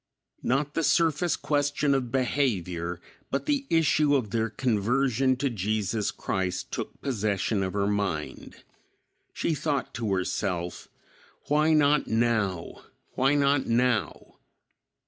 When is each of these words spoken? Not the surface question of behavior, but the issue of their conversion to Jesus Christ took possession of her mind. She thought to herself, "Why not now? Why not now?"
Not 0.41 0.73
the 0.73 0.81
surface 0.81 1.35
question 1.35 1.93
of 1.93 2.11
behavior, 2.11 2.99
but 3.29 3.45
the 3.45 3.67
issue 3.69 4.15
of 4.15 4.31
their 4.31 4.49
conversion 4.49 5.35
to 5.35 5.47
Jesus 5.47 6.09
Christ 6.09 6.71
took 6.71 6.99
possession 7.01 7.61
of 7.61 7.73
her 7.73 7.85
mind. 7.85 8.55
She 9.31 9.53
thought 9.53 9.93
to 9.93 10.11
herself, 10.13 10.87
"Why 11.49 11.73
not 11.73 12.07
now? 12.07 12.81
Why 13.11 13.35
not 13.35 13.67
now?" 13.67 14.39